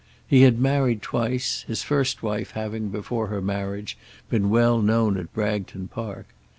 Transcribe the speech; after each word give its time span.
He 0.27 0.41
had 0.41 0.57
married 0.57 1.03
twice, 1.03 1.61
his 1.67 1.83
first 1.83 2.23
wife 2.23 2.53
having, 2.57 2.89
before 2.89 3.27
her 3.27 3.39
marriage, 3.39 3.99
been 4.31 4.49
well 4.49 4.81
known 4.81 5.15
at 5.15 5.31
Bragton 5.31 5.89
Park. 5.89 6.25